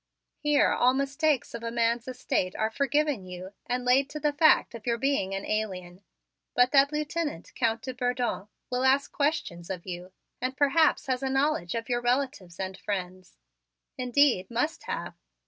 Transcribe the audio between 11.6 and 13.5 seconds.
of your relatives and friends